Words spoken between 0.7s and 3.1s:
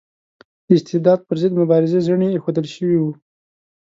استبداد پر ضد مبارزه زڼي ایښودل شوي